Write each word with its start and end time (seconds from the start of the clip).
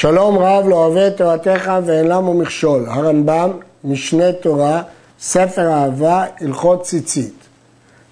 שלום 0.00 0.38
רב 0.38 0.68
לא 0.68 0.74
אוהב 0.74 0.96
את 0.96 1.16
תורתך 1.16 1.72
ואין 1.84 2.06
למו 2.06 2.34
מכשול. 2.34 2.86
הרמב"ם, 2.86 3.50
משנה 3.84 4.32
תורה, 4.32 4.82
ספר 5.20 5.72
אהבה, 5.72 6.24
הלכות 6.40 6.82
ציצית. 6.82 7.34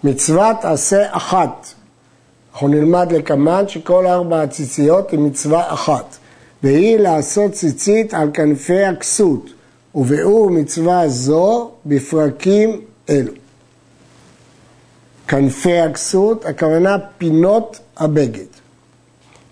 מצוות 0.05 0.57
עשה 0.62 1.17
אחת. 1.17 1.67
אנחנו 2.53 2.69
נלמד 2.69 3.12
לקמן 3.12 3.69
שכל 3.69 4.07
ארבע 4.07 4.43
הציציות 4.43 5.11
היא 5.11 5.19
מצווה 5.21 5.73
אחת. 5.73 6.17
והיא 6.62 6.99
לעשות 6.99 7.52
ציצית 7.52 8.14
על 8.14 8.30
כנפי 8.35 8.85
הכסות. 8.85 9.51
וביאור 9.95 10.51
מצווה 10.51 11.09
זו 11.09 11.71
בפרקים 11.87 12.80
אלו. 13.09 13.32
כנפי 15.29 15.79
הכסות, 15.79 16.45
הכוונה 16.45 16.96
פינות 17.19 17.79
הבגד. 17.96 18.46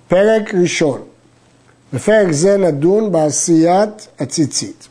פרק 0.09 0.55
ראשון 0.55 1.03
בפרק 1.93 2.33
זה 2.33 2.57
נדון 2.57 3.13
בעשיית 3.13 4.09
הציצית. 4.21 4.89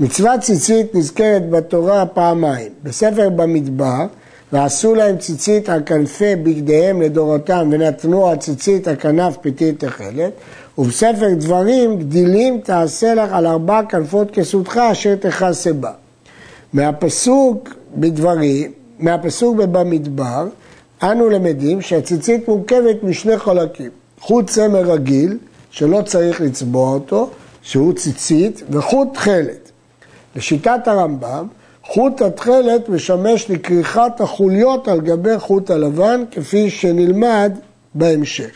מצוות 0.00 0.40
ציצית 0.40 0.94
נזכרת 0.94 1.50
בתורה 1.50 2.06
פעמיים. 2.06 2.72
בספר 2.82 3.28
במדבר, 3.28 4.06
ועשו 4.52 4.94
להם 4.94 5.18
ציצית 5.18 5.68
על 5.68 5.82
כנפי 5.86 6.36
בגדיהם 6.36 7.02
לדורותם 7.02 7.68
ונתנו 7.72 8.28
על 8.28 8.36
ציצית 8.36 8.88
על 8.88 8.96
כנף 8.96 9.36
פיתית 9.36 9.84
תכלת, 9.84 10.32
ובספר 10.78 11.34
דברים 11.34 11.98
גדילים 11.98 12.60
תעשה 12.60 13.14
לך 13.14 13.32
על 13.32 13.46
ארבע 13.46 13.80
כנפות 13.88 14.30
כסותך 14.30 14.80
אשר 14.92 15.16
תכסה 15.16 15.72
בה. 15.72 15.92
מהפסוק 16.72 17.68
בדברים, 17.96 18.72
מהפסוק 18.98 19.56
במדבר, 19.56 20.48
אנו 21.02 21.28
למדים 21.28 21.80
שהציצית 21.80 22.48
מורכבת 22.48 23.02
משני 23.02 23.38
חלקים, 23.38 23.90
חוט 24.20 24.50
צמר 24.50 24.92
רגיל 24.92 25.38
שלא 25.70 26.02
צריך 26.02 26.40
לצבוע 26.40 26.94
אותו, 26.94 27.30
שהוא 27.62 27.92
ציצית, 27.92 28.62
וחוט 28.70 29.08
תכלת. 29.14 29.70
לשיטת 30.36 30.88
הרמב"ם, 30.88 31.46
חוט 31.84 32.22
התכלת 32.22 32.88
משמש 32.88 33.50
לכריכת 33.50 34.20
החוליות 34.20 34.88
על 34.88 35.00
גבי 35.00 35.38
חוט 35.38 35.70
הלבן, 35.70 36.24
כפי 36.30 36.70
שנלמד 36.70 37.52
בהמשך. 37.94 38.50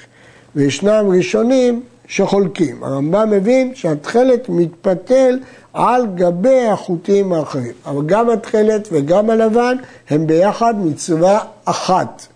וישנם 0.56 1.04
ראשונים 1.08 1.82
שחולקים. 2.06 2.84
הרמב"ם 2.84 3.30
מבין 3.30 3.74
שהתכלת 3.74 4.48
מתפתל 4.48 5.38
על 5.72 6.06
גבי 6.14 6.66
החוטים 6.66 7.32
האחרים. 7.32 7.72
אבל 7.86 8.06
גם 8.06 8.30
התכלת 8.30 8.88
וגם 8.92 9.30
הלבן 9.30 9.76
הם 10.10 10.26
ביחד 10.26 10.74
מצווה 10.78 11.38
אחת. 11.64 12.26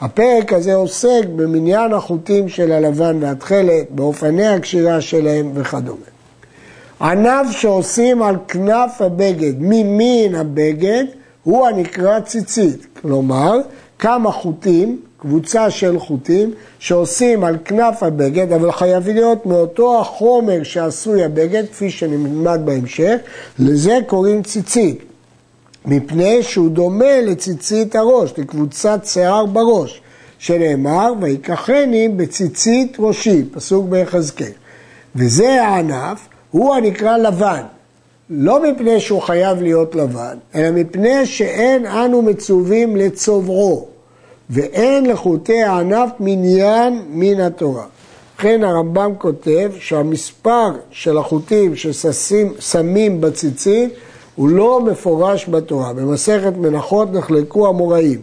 הפרק 0.00 0.52
הזה 0.52 0.74
עוסק 0.74 1.24
במניין 1.36 1.92
החוטים 1.92 2.48
של 2.48 2.72
הלבן 2.72 3.18
והתכלת, 3.22 3.90
באופני 3.90 4.48
הקשירה 4.48 5.00
שלהם 5.00 5.50
וכדומה. 5.54 6.06
ענף 7.00 7.50
שעושים 7.50 8.22
על 8.22 8.36
כנף 8.48 9.00
הבגד 9.00 9.52
ממין 9.58 10.34
הבגד 10.34 11.04
הוא 11.42 11.66
הנקרא 11.66 12.20
ציצית, 12.20 12.86
כלומר 13.02 13.56
כמה 13.98 14.32
חוטים, 14.32 15.00
קבוצה 15.18 15.70
של 15.70 15.98
חוטים 15.98 16.50
שעושים 16.78 17.44
על 17.44 17.56
כנף 17.64 18.02
הבגד, 18.02 18.52
אבל 18.52 18.72
חייבים 18.72 19.16
להיות 19.16 19.46
מאותו 19.46 20.00
החומר 20.00 20.62
שעשוי 20.62 21.24
הבגד, 21.24 21.64
כפי 21.72 21.90
שנלמד 21.90 22.60
בהמשך, 22.64 23.16
לזה 23.58 23.98
קוראים 24.06 24.42
ציצית. 24.42 25.09
מפני 25.84 26.42
שהוא 26.42 26.70
דומה 26.70 27.20
לציצית 27.20 27.96
הראש, 27.96 28.32
לקבוצת 28.38 29.00
שיער 29.04 29.46
בראש, 29.46 30.00
שנאמר, 30.38 31.12
ויקחני 31.20 32.08
בציצית 32.08 32.96
ראשי, 32.98 33.44
פסוק 33.52 33.88
ביחזקאל. 33.88 34.52
וזה 35.16 35.62
הענף, 35.62 36.28
הוא 36.50 36.74
הנקרא 36.74 37.16
לבן. 37.16 37.62
לא 38.30 38.62
מפני 38.62 39.00
שהוא 39.00 39.22
חייב 39.22 39.62
להיות 39.62 39.94
לבן, 39.94 40.36
אלא 40.54 40.70
מפני 40.70 41.26
שאין 41.26 41.86
אנו 41.86 42.22
מצווים 42.22 42.96
לצובעו, 42.96 43.88
ואין 44.50 45.06
לחוטי 45.06 45.62
הענף 45.62 46.10
מניין 46.20 47.02
מן 47.10 47.40
התורה. 47.40 47.84
לכן 48.38 48.64
הרמב"ם 48.64 49.12
כותב 49.18 49.70
שהמספר 49.80 50.70
של 50.90 51.18
החוטים 51.18 51.72
ששמים 51.76 53.20
בציצית 53.20 53.92
הוא 54.40 54.48
לא 54.48 54.80
מפורש 54.80 55.48
בתורה. 55.48 55.92
במסכת 55.92 56.52
מנחות 56.56 57.12
נחלקו 57.12 57.68
המוראים. 57.68 58.20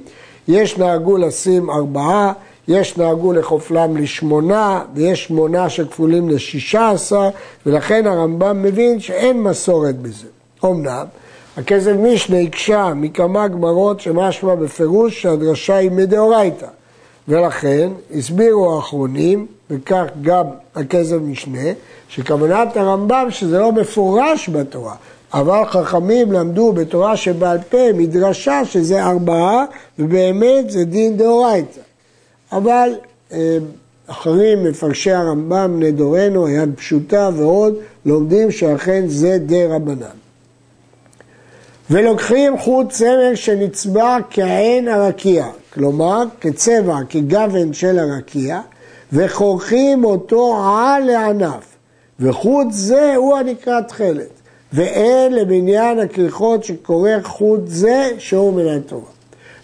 יש 0.48 0.78
נהגו 0.78 1.18
לשים 1.18 1.70
ארבעה, 1.70 2.34
יש 2.68 2.98
נהגו 2.98 3.34
לחופלם 3.34 3.98
לשמונה, 3.98 4.82
ויש 4.94 5.24
שמונה 5.24 5.70
שכפולים 5.70 6.30
לשישה 6.30 6.90
עשר, 6.90 7.30
ולכן 7.66 8.08
הרמב"ם 8.08 8.64
מבין 8.64 9.00
שאין 9.00 9.44
מסורת 9.44 10.00
בזה. 10.00 10.28
אמנם, 10.66 11.06
הכסף 11.58 11.92
משנה 12.00 12.40
הקשה 12.40 12.94
מכמה 12.96 13.48
גמרות 13.48 14.00
שמשמע 14.00 14.56
בפירוש 14.56 15.22
שהדרשה 15.22 15.76
היא 15.76 15.92
מדאורייתא. 15.92 16.68
ולכן 17.28 17.90
הסבירו 18.16 18.76
האחרונים, 18.76 19.46
וכך 19.70 20.06
גם 20.22 20.46
הכסף 20.76 21.18
משנה, 21.22 21.70
שכוונת 22.10 22.78
הרמב"ם 22.78 23.28
שזה 23.30 23.60
לא 23.60 23.72
מפורש 23.72 24.50
בתורה, 24.50 24.96
אבל 25.34 25.66
חכמים 25.66 26.32
למדו 26.32 26.74
בתורה 26.74 27.18
שבעל 27.18 27.58
פה 27.70 27.94
מדרשה 27.94 28.66
שזה 28.66 29.04
ארבעה, 29.04 29.66
ובאמת 30.00 30.70
זה 30.70 30.86
דין 30.86 31.18
דאורייתא. 31.18 31.80
אבל 32.52 32.90
אה, 33.32 33.58
אחרים, 34.08 34.64
מפרשי 34.64 35.12
הרמב"ם, 35.12 35.74
בני 35.76 35.92
דורנו, 35.92 36.48
היד 36.48 36.70
פשוטה 36.76 37.30
ועוד, 37.36 37.76
לומדים 38.06 38.52
שאכן 38.52 39.04
זה 39.08 39.38
די 39.38 39.66
רבנן. 39.66 40.18
ולוקחים 41.90 42.58
חוט 42.58 42.90
צמר 42.90 43.36
שנצבע 43.36 44.18
כעין 44.30 44.88
הרקיע, 44.88 45.46
כלומר 45.74 46.24
כצבע, 46.42 46.98
כגוון 47.10 47.74
של 47.74 48.00
הרקיע, 48.00 48.60
וחורכים 49.14 50.06
אותו 50.06 50.58
על 50.78 51.10
הענף, 51.10 51.76
וחוט 52.20 52.68
זה 52.70 53.16
הוא 53.16 53.38
הנקרא 53.38 53.82
תכלת. 53.82 54.37
ואין 54.74 55.34
למניין 55.34 56.00
הכריכות 56.00 56.64
שכורך 56.64 57.26
חוט 57.26 57.62
זה 57.66 58.12
שהוא 58.18 58.54
מן 58.54 58.68
התורה. 58.68 59.12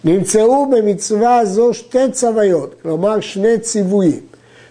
נמצאו 0.04 0.70
במצווה 0.70 1.44
זו 1.44 1.74
שתי 1.74 2.10
צוויות, 2.12 2.74
כלומר 2.82 3.20
שני 3.20 3.58
ציוויים, 3.58 4.20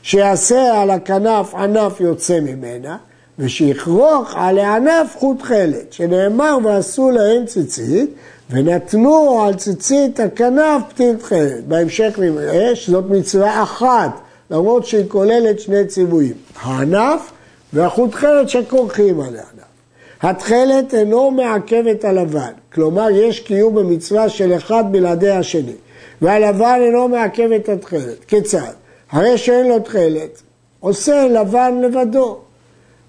שיעשה 0.01 0.81
על 0.81 0.89
הכנף 0.89 1.55
ענף 1.55 1.99
יוצא 1.99 2.39
ממנה, 2.39 2.97
ושיכרוך 3.39 4.33
על 4.35 4.59
הענף 4.59 5.16
חוט 5.19 5.41
חלת, 5.41 5.93
שנאמר 5.93 6.57
ועשו 6.63 7.11
להם 7.11 7.45
ציצית, 7.45 8.09
ונתנו 8.49 9.43
על 9.43 9.53
ציצית 9.53 10.19
הכנף 10.19 10.81
פתיל 10.89 11.16
תכלת. 11.16 11.63
בהמשך 11.67 12.19
נראה 12.19 12.75
שזאת 12.75 13.05
מצווה 13.09 13.63
אחת, 13.63 14.11
למרות 14.51 14.85
שהיא 14.85 15.05
כוללת 15.07 15.59
שני 15.59 15.85
ציוויים, 15.85 16.33
הענף 16.61 17.31
והחוט 17.73 18.13
חלת 18.13 18.49
שכורכים 18.49 19.19
על 19.19 19.35
הענף. 19.35 19.72
התכלת 20.23 20.94
אינו 20.94 21.31
מעכב 21.31 21.88
את 21.88 22.06
הלבן, 22.06 22.51
כלומר 22.73 23.09
יש 23.09 23.39
קיום 23.39 23.75
במצווה 23.75 24.29
של 24.29 24.56
אחד 24.56 24.84
בלעדי 24.91 25.29
השני, 25.29 25.75
והלבן 26.22 26.79
אינו 26.81 27.07
מעכב 27.07 27.51
את 27.51 27.69
התכלת. 27.69 28.23
כיצד? 28.28 28.73
הרי 29.11 29.38
שאין 29.38 29.67
לו 29.67 29.79
תכלת, 29.79 30.41
עושה 30.79 31.28
לבן 31.28 31.81
לבדו. 31.81 32.38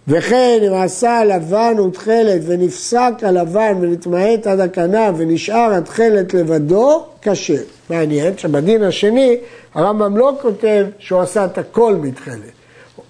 וכן 0.08 0.58
אם 0.66 0.75
עשה 0.75 1.19
הלבן 1.19 1.80
ותכלת 1.80 2.41
ונפסק 2.47 3.12
הלבן 3.22 3.76
ונתמעט 3.81 4.46
עד 4.46 4.60
הכנף 4.60 5.14
ונשאר 5.16 5.75
התכלת 5.75 6.34
לבדו, 6.34 7.04
כשר. 7.22 7.62
מעניין 7.91 8.38
שבדין 8.38 8.82
השני 8.82 9.36
הרמב"ם 9.75 10.16
לא 10.16 10.32
כותב 10.42 10.86
שהוא 10.98 11.20
עשה 11.20 11.44
את 11.44 11.58
הכל 11.58 11.94
מתכלת. 11.94 12.52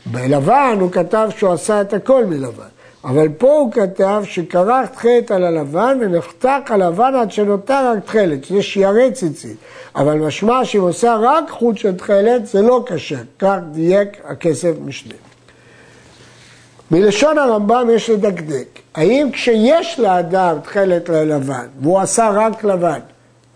בלבן 0.07 0.77
הוא 0.81 0.91
כתב 0.91 1.29
שהוא 1.37 1.53
עשה 1.53 1.81
את 1.81 1.93
הכל 1.93 2.25
מלבן. 2.25 2.74
אבל 3.05 3.29
פה 3.39 3.53
הוא 3.53 3.73
כתב 3.73 4.23
שכרך 4.25 4.89
תכלת 4.91 5.31
על 5.31 5.45
הלבן 5.45 5.99
ונחתק 6.01 6.63
הלבן 6.67 7.15
עד 7.15 7.33
שנותר 7.33 7.91
רק 7.93 8.05
תכלת, 8.05 8.45
שזה 8.45 8.63
שיירי 8.63 9.13
ציצית. 9.13 9.57
אבל 9.97 10.15
משמע 10.15 10.65
שאם 10.65 10.81
עושה 10.81 11.17
רק 11.21 11.51
חוט 11.51 11.79
של 11.79 11.97
תכלת 11.97 12.47
זה 12.47 12.63
לא 12.63 12.85
קשה, 12.87 13.19
כך 13.39 13.57
דייק 13.73 14.09
הכסף 14.25 14.73
משנה. 14.85 15.15
מלשון 16.91 17.39
הרמב"ם 17.39 17.89
יש 17.93 18.11
לדקדק, 18.11 18.79
האם 18.95 19.29
כשיש 19.33 20.01
לאדם 20.01 20.57
תכלת 20.63 21.09
ללבן 21.09 21.67
והוא 21.81 22.01
עשה 22.01 22.31
רק 22.31 22.65
לבן, 22.65 23.01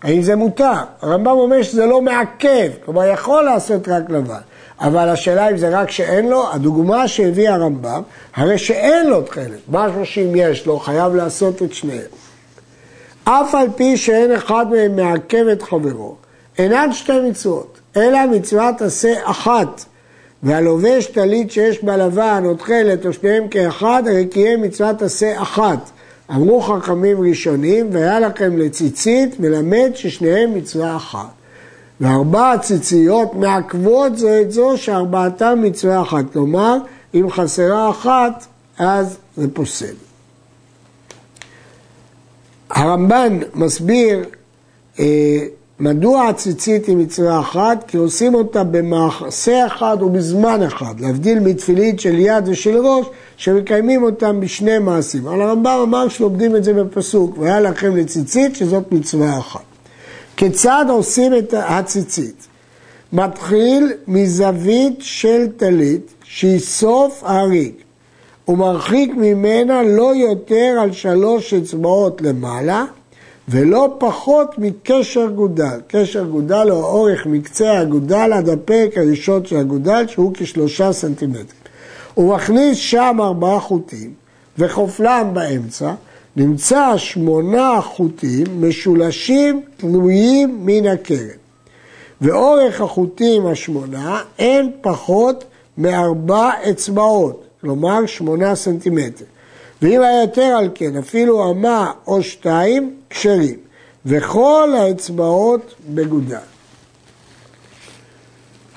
האם 0.01 0.21
זה 0.21 0.35
מותר? 0.35 0.73
הרמב"ם 1.01 1.27
אומר 1.31 1.61
שזה 1.61 1.85
לא 1.85 2.01
מעכב, 2.01 2.71
כלומר 2.85 3.05
יכול 3.05 3.43
לעשות 3.43 3.87
רק 3.87 4.09
לבן. 4.09 4.39
אבל 4.81 5.09
השאלה 5.09 5.49
אם 5.49 5.57
זה 5.57 5.69
רק 5.69 5.91
שאין 5.91 6.29
לו, 6.29 6.53
הדוגמה 6.53 7.07
שהביא 7.07 7.49
הרמב"ם, 7.49 8.01
הרי 8.35 8.57
שאין 8.57 9.07
לו 9.09 9.21
תכלת, 9.21 9.59
משהו 9.69 10.05
שאם 10.05 10.31
יש 10.35 10.65
לו, 10.65 10.79
חייב 10.79 11.15
לעשות 11.15 11.63
את 11.63 11.73
שניהם. 11.73 12.09
אף 13.23 13.55
על 13.55 13.67
פי 13.75 13.97
שאין 13.97 14.31
אחד 14.31 14.65
מהם 14.71 14.95
מעכב 14.95 15.47
את 15.51 15.61
חברו, 15.61 16.15
אינן 16.57 16.93
שתי 16.93 17.19
מצוות, 17.29 17.79
אלא 17.97 18.25
מצוות 18.25 18.81
עשה 18.81 19.13
אחת, 19.23 19.85
והלובש 20.43 21.05
טלית 21.05 21.51
שיש 21.51 21.83
בה 21.83 21.97
לבן 21.97 22.43
או 22.45 22.55
תכלת 22.55 23.05
או 23.05 23.13
שניהם 23.13 23.47
כאחד, 23.47 24.03
הרי 24.07 24.25
קיים 24.25 24.61
מצוות 24.61 25.01
עשה 25.01 25.41
אחת. 25.41 25.89
אמרו 26.31 26.61
חכמים 26.61 27.21
ראשונים, 27.21 27.89
והיה 27.91 28.19
לכם 28.19 28.57
לציצית, 28.57 29.39
מלמד 29.39 29.91
ששניהם 29.95 30.53
מצווה 30.53 30.95
אחת. 30.95 31.38
וארבע 32.01 32.57
ציציות 32.57 33.35
מעכבות 33.35 34.17
זו 34.17 34.27
את 34.41 34.51
זו 34.51 34.73
שארבעתם 34.75 35.61
מצווה 35.61 36.01
אחת. 36.01 36.25
כלומר, 36.33 36.77
אם 37.13 37.31
חסרה 37.31 37.89
אחת, 37.89 38.45
אז 38.77 39.17
זה 39.37 39.47
פוסל. 39.53 39.93
הרמב"ן 42.69 43.39
מסביר 43.55 44.25
אה, 44.99 45.05
מדוע 45.79 46.27
הציצית 46.27 46.85
היא 46.85 46.97
מצווה 46.97 47.39
אחת? 47.39 47.83
כי 47.87 47.97
עושים 47.97 48.35
אותה 48.35 48.63
במעשה 48.63 49.67
אחד 49.67 49.97
ובזמן 50.01 50.63
אחד, 50.63 50.99
להבדיל 50.99 51.39
מתפילית 51.39 51.99
של 51.99 52.19
יד 52.19 52.47
ושל 52.47 52.77
ראש, 52.77 53.05
שמקיימים 53.37 54.03
אותם 54.03 54.39
בשני 54.39 54.79
מעשים. 54.79 55.27
אבל 55.27 55.41
הרמב"ם 55.41 55.79
אמר 55.83 56.09
שלומדים 56.09 56.55
את 56.55 56.63
זה 56.63 56.73
בפסוק, 56.73 57.37
והיה 57.37 57.59
לכם 57.59 57.95
לציצית 57.95 58.55
שזאת 58.55 58.91
מצווה 58.91 59.37
אחת. 59.39 59.68
כיצד 60.39 60.85
עושים 60.89 61.37
את 61.37 61.53
הציצית? 61.57 62.47
מתחיל 63.13 63.93
מזווית 64.07 64.95
של 64.99 65.47
טלית 65.57 66.13
שהיא 66.23 66.59
סוף 66.59 67.23
הריג. 67.23 67.73
ומרחיק 68.47 69.11
ממנה 69.15 69.83
לא 69.83 70.15
יותר 70.15 70.77
על 70.81 70.91
שלוש 70.91 71.53
אצבעות 71.53 72.21
למעלה, 72.21 72.85
ולא 73.49 73.95
פחות 73.97 74.55
מקשר 74.57 75.27
גודל. 75.27 75.79
קשר 75.87 76.23
גודל 76.23 76.69
הוא 76.69 76.83
האורך 76.83 77.25
מקצה 77.25 77.79
הגודל 77.79 78.33
עד 78.33 78.49
הפרק 78.49 78.97
הראשון 78.97 79.45
של 79.45 79.57
הגודל, 79.57 80.07
שהוא 80.07 80.31
כשלושה 80.33 80.93
סנטימטרים. 80.93 81.45
הוא 82.13 82.35
מכניס 82.35 82.77
שם 82.77 83.17
ארבעה 83.19 83.59
חוטים, 83.59 84.13
וחופלם 84.57 85.29
באמצע, 85.33 85.93
נמצא 86.39 86.97
שמונה 86.97 87.81
חוטים 87.81 88.45
משולשים 88.69 89.61
תלויים 89.77 90.65
מן 90.65 90.87
הקרן. 90.87 91.39
ואורך 92.21 92.81
החוטים 92.81 93.45
השמונה 93.45 94.23
אין 94.39 94.71
פחות 94.81 95.43
מארבע 95.77 96.51
אצבעות, 96.69 97.43
כלומר 97.61 98.05
שמונה 98.05 98.55
סנטימטר. 98.55 99.25
ואם 99.81 100.01
היה 100.01 100.21
יותר 100.21 100.41
על 100.41 100.69
כן, 100.75 100.97
אפילו 100.97 101.51
אמה 101.51 101.91
או 102.07 102.23
שתיים, 102.23 102.95
כשרים. 103.09 103.57
וכל 104.05 104.69
האצבעות 104.77 105.75
בגודל. 105.89 106.37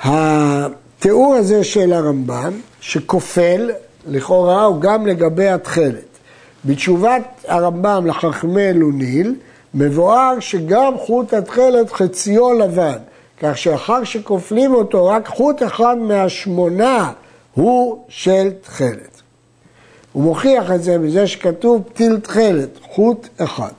התיאור 0.02 1.34
הזה 1.34 1.64
של 1.64 1.92
הרמב"ם, 1.92 2.52
שכופל, 2.80 3.70
לכאורה 4.06 4.64
הוא 4.64 4.80
גם 4.80 5.06
לגבי 5.06 5.48
התכלת. 5.48 6.11
בתשובת 6.64 7.44
הרמב"ם 7.48 8.06
לחכמי 8.06 8.68
אלוניל, 8.68 9.34
מבואר 9.74 10.40
שגם 10.40 10.98
חוט 10.98 11.34
התכלת 11.34 11.92
חציו 11.92 12.52
לבן, 12.52 12.98
כך 13.40 13.58
שאחר 13.58 14.04
שכופלים 14.04 14.74
אותו, 14.74 15.06
רק 15.06 15.28
חוט 15.28 15.62
אחד 15.62 15.96
מהשמונה 15.98 17.12
הוא 17.54 18.04
של 18.08 18.50
תכלת. 18.60 19.22
הוא 20.12 20.22
מוכיח 20.22 20.70
את 20.70 20.82
זה 20.82 20.98
בזה 20.98 21.26
שכתוב 21.26 21.82
פתיל 21.82 22.20
תכלת, 22.20 22.78
חוט 22.82 23.28
אחד. 23.38 23.72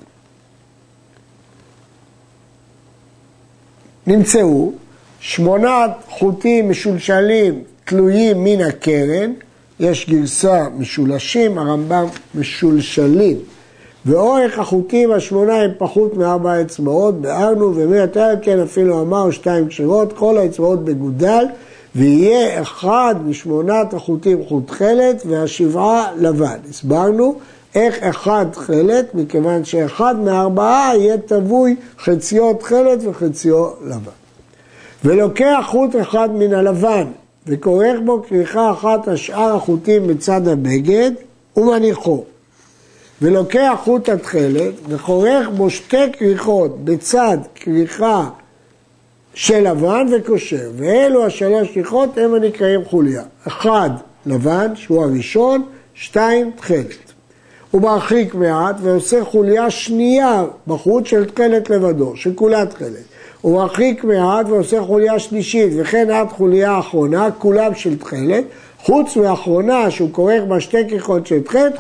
נמצאו 4.08 4.72
שמונה 5.20 5.86
חוטים 6.10 6.70
משולשלים 6.70 7.64
תלויים 7.86 8.44
מן 8.44 8.62
הקרן, 8.62 9.34
יש 9.84 10.10
גרסה 10.10 10.66
משולשים, 10.78 11.58
הרמב"ם 11.58 12.06
משולשלים, 12.36 13.38
ואורך 14.06 14.60
החוטים 14.60 15.12
השמונה 15.12 15.56
הם 15.56 15.72
פחות 15.78 16.18
מארבע 16.18 16.62
אצבעות, 16.62 17.22
ביארנו, 17.22 17.80
יותר 17.96 18.30
כן 18.42 18.60
אפילו 18.60 19.02
אמר 19.02 19.32
שתיים 19.32 19.68
כשרות, 19.68 20.14
כל 20.14 20.38
האצבעות 20.38 20.86
בגודל, 20.86 21.46
ויהיה 21.96 22.62
אחד 22.62 23.16
משמונת 23.26 23.94
החוטים 23.94 24.46
חוט 24.46 24.68
תכלת 24.68 25.24
והשבעה 25.26 26.12
לבן. 26.18 26.58
הסברנו 26.70 27.36
איך 27.76 28.04
אחד 28.04 28.46
תכלת, 28.52 29.16
מכיוון 29.16 29.66
שאחד 29.66 30.16
מארבעה 30.20 30.92
יהיה 30.98 31.18
תבוי 31.18 31.76
חציו 32.00 32.54
תכלת 32.54 33.00
וחציו 33.04 33.70
לבן. 33.88 34.12
ולוקח 35.06 35.64
חוט 35.68 35.96
אחד 36.02 36.30
מן 36.36 36.54
הלבן 36.54 37.06
וכורך 37.48 38.00
בו 38.06 38.24
כריכה 38.30 38.72
אחת 38.72 39.08
השאר 39.08 39.56
החוטים 39.56 40.08
בצד 40.08 40.48
הבגד 40.48 41.12
ומניחו. 41.58 42.24
ולוקח 43.22 43.80
חוט 43.84 44.10
התכלת 44.10 44.74
וחורך 44.88 45.50
בו 45.58 45.70
שתי 45.70 46.12
כריכות 46.14 46.86
בצד 46.86 47.38
כריכה 47.56 48.30
של 49.34 49.72
לבן 49.72 50.08
וקושר, 50.12 50.72
ואלו 50.76 51.26
השלוש 51.26 51.72
כריכות 51.74 52.18
הם 52.18 52.34
הנקראים 52.34 52.86
חוליה. 52.86 53.24
אחד 53.48 53.90
לבן, 54.26 54.76
שהוא 54.76 55.04
הראשון, 55.04 55.66
שתיים 55.94 56.52
תכלת. 56.56 57.14
הוא 57.72 57.82
מרחיק 57.82 58.36
מעט 58.36 58.76
ועושה 58.82 59.26
חוליה 59.26 59.72
שנייה 59.72 60.44
בחוץ 60.68 61.08
של 61.08 61.26
תכלת 61.26 61.70
לבדו, 61.70 62.16
שכולה 62.16 62.66
תכלת. 62.66 63.13
הוא 63.44 63.54
מרחיק 63.54 64.04
מעט 64.04 64.46
ועושה 64.50 64.82
חוליה 64.82 65.20
שלישית, 65.20 65.74
וכן 65.78 66.10
עד 66.10 66.28
חוליה 66.30 66.80
אחרונה, 66.80 67.32
כולם 67.32 67.76
של 67.76 67.98
תכלת, 67.98 68.44
חוץ 68.80 69.16
מהאחרונה 69.16 69.92
שהוא 69.92 70.10
כורך 70.12 70.44
בה 70.48 70.60
שתי 70.60 70.90
כריכות 70.90 71.28
של 71.28 71.42
תכלת, 71.42 71.74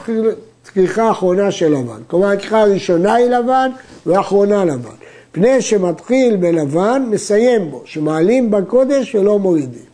כריכה 0.74 1.12
אחרונה 1.12 1.51
של 1.51 1.71
לבן. 1.71 2.01
כלומר, 2.07 2.27
הכריכה 2.27 2.62
הראשונה 2.62 3.13
היא 3.13 3.25
לבן 3.25 3.69
והאחרונה 4.06 4.65
לבן. 4.65 4.95
פני 5.31 5.62
שמתחיל 5.62 6.36
בלבן, 6.36 7.04
מסיים 7.10 7.71
בו, 7.71 7.81
שמעלים 7.86 8.51
בקודש 8.51 9.15
ולא 9.15 9.39
מורידים. 9.39 9.86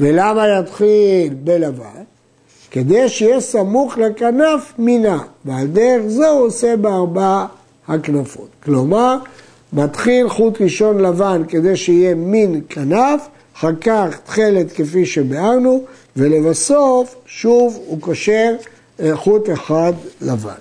ולמה 0.00 0.48
יתחיל 0.48 1.34
בלבן? 1.44 2.02
כדי 2.70 3.08
שיהיה 3.08 3.40
סמוך 3.40 3.98
לכנף 3.98 4.72
מינה, 4.78 5.18
ועל 5.44 5.66
דרך 5.66 6.02
זו 6.06 6.28
הוא 6.28 6.46
עושה 6.46 6.76
בארבע 6.76 7.46
הכנפות. 7.88 8.48
כלומר, 8.64 9.16
מתחיל 9.72 10.28
חוט 10.28 10.60
ראשון 10.60 10.98
לבן 10.98 11.42
כדי 11.48 11.76
שיהיה 11.76 12.14
מין 12.14 12.60
כנף, 12.68 13.28
אחר 13.56 13.74
כך 13.80 14.18
תכלת 14.24 14.72
כפי 14.72 15.06
שביארנו, 15.06 15.84
ולבסוף 16.16 17.14
שוב 17.26 17.78
הוא 17.86 18.00
קושר 18.00 18.54
אה, 19.00 19.16
חוט 19.16 19.50
אחד 19.50 19.92
לבן. 20.20 20.52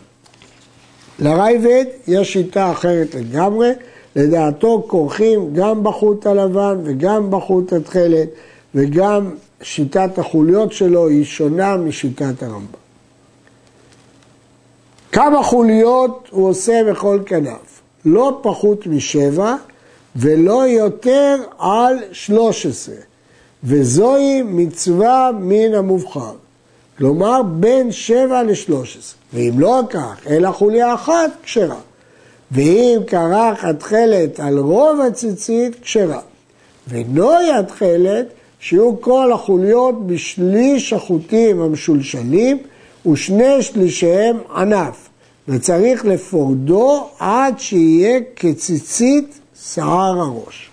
לרייבד 1.20 1.86
יש 2.08 2.34
שיטה 2.34 2.72
אחרת 2.72 3.16
לגמרי, 3.16 3.72
לדעתו 4.16 4.86
כורכים 4.88 5.54
גם 5.54 5.84
בחוט 5.84 6.26
הלבן 6.26 6.78
וגם 6.84 7.32
בחוט 7.32 7.74
התכלת 7.74 8.30
וגם 8.76 9.32
שיטת 9.62 10.18
החוליות 10.18 10.74
שלו 10.74 11.08
היא 11.08 11.26
שונה 11.26 11.78
משיטת 11.78 12.44
הרמב"ם. 12.44 12.88
כמה 15.12 15.44
חוליות 15.44 16.28
הוא 16.32 16.50
עושה 16.50 16.82
בכל 16.92 17.20
כנף? 17.26 17.77
לא 18.08 18.40
פחות 18.42 18.88
משבע 18.88 19.56
ולא 20.16 20.68
יותר 20.68 21.36
על 21.60 21.98
שלוש 22.12 22.66
עשרה, 22.66 22.96
וזוהי 23.64 24.42
מצווה 24.42 25.32
מן 25.40 25.74
המובחר. 25.74 26.34
כלומר 26.98 27.42
בין 27.44 27.92
שבע 27.92 28.44
לשלוש 28.44 28.98
עשרה. 28.98 29.20
ואם 29.34 29.60
לא 29.60 29.82
כך, 29.90 30.28
אלא 30.30 30.52
חוליה 30.52 30.94
אחת, 30.94 31.32
כשרה. 31.44 31.80
ואם 32.52 33.00
כרך 33.08 33.66
התכלת 33.66 34.40
על 34.40 34.58
רוב 34.58 35.02
הציצית, 35.02 35.80
כשרה. 35.82 36.20
ונוי 36.88 37.52
התכלת, 37.60 38.26
שיהיו 38.60 39.02
כל 39.02 39.32
החוליות 39.34 40.08
בשליש 40.08 40.94
החוטים 40.94 41.62
המשולשלים, 41.62 42.58
ושני 43.12 43.62
שלישיהם 43.62 44.38
ענף, 44.56 45.07
וצריך 45.48 46.06
לפורדו 46.06 47.10
עד 47.20 47.60
שיהיה 47.60 48.20
כציצית 48.36 49.40
שיער 49.64 50.20
הראש. 50.20 50.70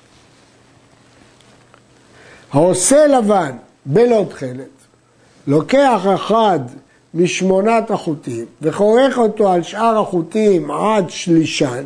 העושה 2.53 3.07
לבן 3.07 3.51
בלא 3.87 4.25
תכלת, 4.31 4.69
לוקח 5.47 6.07
אחד 6.15 6.61
משמונת 7.15 7.91
החוטים 7.91 8.45
וחורך 8.63 9.19
אותו 9.19 9.53
על 9.53 9.63
שאר 9.63 9.99
החוטים 9.99 10.71
עד 10.71 11.11
שלישן, 11.11 11.85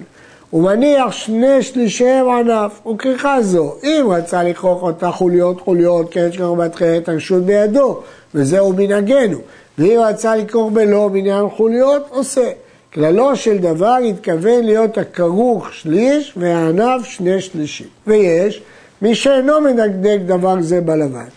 ומניח 0.53 1.13
שני 1.13 1.63
שלישיהם 1.63 2.29
ענף, 2.29 2.87
וכריכה 2.87 3.43
זו. 3.43 3.75
אם 3.83 4.07
רצה 4.11 4.43
לכרוך 4.43 4.83
אותה 4.83 5.11
חוליות 5.11 5.61
חוליות, 5.61 6.07
כן 6.11 6.33
שכך 6.33 6.45
בתחילת 6.45 7.09
הרשות 7.09 7.43
בידו, 7.43 8.01
וזהו 8.35 8.73
מנהגנו. 8.73 9.39
ואם 9.79 10.01
רצה 10.03 10.37
לכרוך 10.37 10.73
בלא 10.73 11.11
מניין 11.11 11.49
חוליות, 11.57 12.03
עושה. 12.11 12.51
כללו 12.95 13.37
של 13.37 13.59
דבר 13.59 13.97
התכוון 14.09 14.65
להיות 14.65 14.99
הכרוך 14.99 15.73
שליש 15.73 16.33
והענף 16.37 17.05
שני 17.05 17.41
שלישים. 17.41 17.87
ויש 18.07 18.63
מי 19.03 19.15
שאינו 19.15 19.61
מדקדק 19.61 20.19
דבר 20.27 20.57
זה 20.61 20.81
בלבן. 20.81 21.29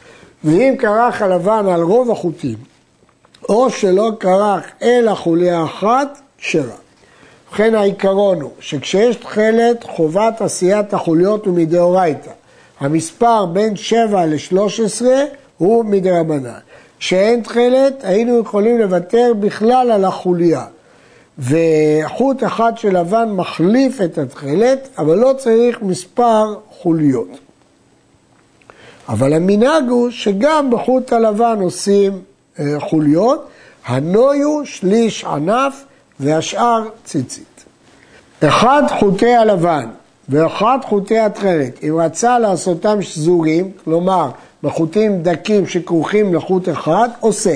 ואם 0.43 0.75
כרך 0.79 1.21
הלבן 1.21 1.65
על 1.67 1.81
רוב 1.81 2.11
החוטים, 2.11 2.57
או 3.49 3.69
שלא 3.69 4.11
כרך 4.19 4.63
אלא 4.81 5.13
חוליה 5.13 5.63
אחת, 5.63 6.21
כשרה. 6.37 6.75
ובכן 7.47 7.75
העיקרון 7.75 8.41
הוא 8.41 8.51
שכשיש 8.59 9.15
תכלת 9.15 9.83
חובת 9.83 10.41
עשיית 10.41 10.93
החוליות 10.93 11.45
הוא 11.45 11.55
מדאורייתא. 11.55 12.31
המספר 12.79 13.45
בין 13.45 13.75
7 13.75 14.25
ל-13 14.25 15.05
הוא 15.57 15.85
מדרבנן. 15.85 16.49
כשאין 16.99 17.41
תכלת 17.41 18.03
היינו 18.03 18.39
יכולים 18.39 18.79
לוותר 18.79 19.33
בכלל 19.39 19.91
על 19.91 20.05
החוליה. 20.05 20.65
וחוט 21.41 22.43
אחד 22.43 22.77
של 22.77 22.97
לבן 22.97 23.29
מחליף 23.31 24.01
את 24.01 24.17
התכלת, 24.17 24.89
אבל 24.97 25.17
לא 25.17 25.33
צריך 25.37 25.81
מספר 25.81 26.55
חוליות. 26.69 27.29
אבל 29.09 29.33
המנהג 29.33 29.89
הוא 29.89 30.09
שגם 30.09 30.69
בחוט 30.69 31.13
הלבן 31.13 31.57
עושים 31.61 32.21
אה, 32.59 32.79
חוליות, 32.79 33.47
הנוי 33.85 34.41
הוא 34.41 34.65
שליש 34.65 35.25
ענף 35.25 35.83
והשאר 36.19 36.89
ציצית. 37.05 37.63
אחד 38.43 38.83
חוטי 38.99 39.33
הלבן 39.33 39.89
ואחד 40.29 40.77
חוטי 40.83 41.19
התכלת, 41.19 41.83
אם 41.83 41.95
רצה 41.99 42.39
לעשותם 42.39 43.01
שזורים, 43.01 43.71
כלומר 43.83 44.29
בחוטים 44.63 45.21
דקים 45.21 45.67
שכרוכים 45.67 46.33
לחוט 46.33 46.69
אחד, 46.69 47.09
עושה. 47.19 47.55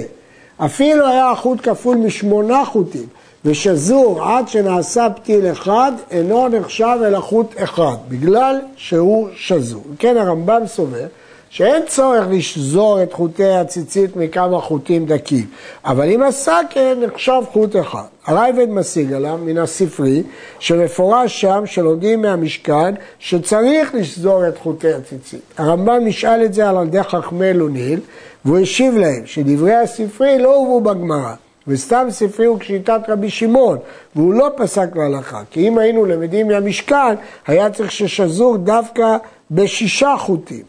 אפילו 0.58 1.08
היה 1.08 1.32
החוט 1.32 1.60
כפול 1.70 1.98
משמונה 1.98 2.66
חוטים, 2.66 3.06
ושזור 3.46 4.24
עד 4.24 4.48
שנעשה 4.48 5.08
פתיל 5.16 5.52
אחד, 5.52 5.92
אינו 6.12 6.48
נחשב 6.48 6.98
אלא 7.06 7.20
חוט 7.20 7.56
אחד, 7.64 7.96
בגלל 8.10 8.60
שהוא 8.76 9.28
שזור. 9.36 9.84
כן 10.00 10.18
הרמב"ם 10.18 10.62
סובר 10.68 11.06
שאין 11.50 11.84
צורך 11.88 12.26
לשזור 12.32 13.04
את 13.04 13.14
חוטי 13.14 13.50
הציצית 13.50 14.16
מכמה 14.16 14.62
חוטים 14.62 15.06
דקים, 15.06 15.46
אבל 15.86 16.10
אם 16.10 16.24
עשה 16.24 16.60
כן, 16.70 16.98
נחשב 17.02 17.42
חוט 17.52 17.76
אחד. 17.76 18.04
הרייבד 18.26 18.70
משיג 18.70 19.14
עליו 19.14 19.38
מן 19.38 19.58
הספרי, 19.58 20.24
שמפורש 20.60 21.42
שם, 21.42 21.64
שלומדים 21.66 22.22
מהמשכן, 22.22 22.94
שצריך 23.20 23.96
לשזור 23.96 24.48
את 24.48 24.58
חוטי 24.58 24.94
הציצית. 24.94 25.42
הרמב"ם 25.58 26.00
נשאל 26.06 26.46
את 26.46 26.54
זה 26.54 26.70
על 26.70 26.84
ידי 26.88 27.04
חכמי 27.04 27.54
לוניל, 27.54 28.00
והוא 28.46 28.60
השיב 28.60 28.98
להם 28.98 29.26
שדברי 29.26 29.76
הספרי 29.76 30.40
לא 30.40 30.56
הובאו 30.56 30.82
בגמרא. 30.82 31.34
וסתם 31.68 32.08
ספרי 32.10 32.46
הוא 32.46 32.60
כשיטת 32.60 33.02
רבי 33.08 33.30
שמעון, 33.30 33.78
והוא 34.16 34.34
לא 34.34 34.50
פסק 34.58 34.96
להלכה, 34.96 35.42
כי 35.52 35.68
אם 35.68 35.78
היינו 35.78 36.06
למדים 36.06 36.48
מהמשכן, 36.48 37.16
היה 37.48 37.70
צריך 37.70 37.92
ששזור 37.92 38.58
דווקא 38.58 39.18
בשישה 39.52 40.16
חוטים. 40.20 40.64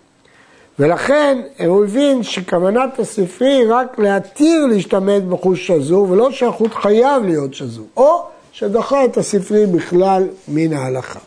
ולכן 0.79 1.39
הוא 1.67 1.85
הבין 1.85 2.23
שכוונת 2.23 2.99
הספרי 2.99 3.53
היא 3.53 3.67
רק 3.69 3.99
להתיר 3.99 4.67
להשתמש 4.67 5.23
בחוש 5.23 5.67
שזור, 5.67 6.11
ולא 6.11 6.31
שהחוט 6.31 6.75
חייב 6.75 7.25
להיות 7.25 7.55
שזור, 7.55 7.87
או 7.97 8.23
שדחה 8.53 9.05
את 9.05 9.17
הספרי 9.17 9.67
בכלל 9.67 10.29
מן 10.49 10.73
ההלכה. 10.73 11.19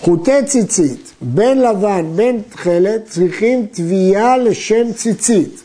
חוטי 0.00 0.44
ציצית, 0.46 1.12
בין 1.20 1.62
לבן, 1.62 2.06
בין 2.16 2.42
תכלת, 2.50 3.04
צריכים 3.04 3.66
תביעה 3.72 4.36
לשם 4.36 4.92
ציצית. 4.92 5.62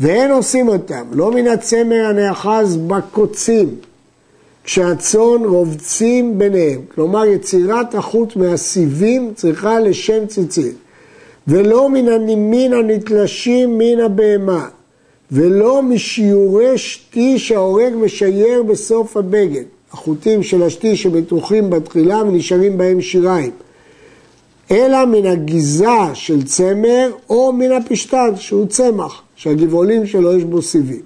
ואין 0.00 0.30
עושים 0.30 0.68
אותם, 0.68 1.04
לא 1.12 1.32
מן 1.32 1.46
הצמר 1.46 2.06
הנאחז 2.08 2.76
בקוצים, 2.76 3.74
כשהצאן 4.64 5.44
רובצים 5.44 6.38
ביניהם. 6.38 6.80
כלומר, 6.94 7.24
יצירת 7.24 7.94
החוט 7.94 8.36
מהסיבים 8.36 9.32
צריכה 9.34 9.80
לשם 9.80 10.26
ציצית. 10.26 10.74
ולא 11.48 11.88
מן 11.88 12.08
הנימין 12.08 12.72
הנתלשים 12.72 13.78
מן 13.78 14.00
הבהמה, 14.00 14.68
ולא 15.32 15.82
משיעורי 15.82 16.78
שתי 16.78 17.38
שההורג 17.38 17.92
משייר 17.96 18.62
בסוף 18.62 19.16
הבגד. 19.16 19.64
החוטים 19.92 20.42
של 20.42 20.62
השתי 20.62 20.96
שבטוחים 20.96 21.70
בתחילה 21.70 22.22
ונשארים 22.22 22.78
בהם 22.78 23.00
שיריים. 23.00 23.50
אלא 24.70 25.04
מן 25.04 25.26
הגיזה 25.26 26.14
של 26.14 26.44
צמר 26.44 27.10
או 27.30 27.52
מן 27.52 27.72
הפשטן 27.72 28.36
שהוא 28.36 28.66
צמח. 28.66 29.22
שהגבעולים 29.36 30.06
שלו 30.06 30.36
יש 30.36 30.44
בו 30.44 30.62
סיבים. 30.62 31.02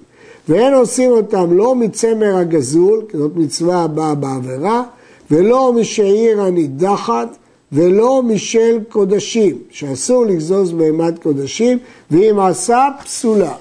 ואין 0.49 0.73
עושים 0.73 1.11
אותם 1.11 1.57
לא 1.57 1.75
מצמר 1.75 2.37
הגזול, 2.37 3.01
כי 3.09 3.17
זאת 3.17 3.31
מצווה 3.35 3.83
הבאה 3.83 4.15
בעבירה, 4.15 4.83
ולא 5.31 5.73
משעיר 5.73 6.41
הנידחת, 6.41 7.37
ולא 7.71 8.23
משל 8.23 8.79
קודשים, 8.89 9.57
שאסור 9.69 10.25
לגזוז 10.25 10.71
בהמת 10.71 11.23
קודשים, 11.23 11.77
ואם 12.11 12.39
עשה 12.39 12.87
פסולה. 13.03 13.53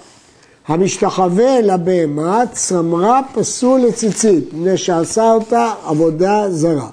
המשתחווה 0.69 1.61
לבהמה 1.61 2.43
צמרה 2.53 3.21
פסול 3.35 3.81
לציצית, 3.81 4.55
מפני 4.55 4.77
שעשה 4.77 5.33
אותה 5.33 5.73
עבודה 5.87 6.51
זרה. 6.51 6.89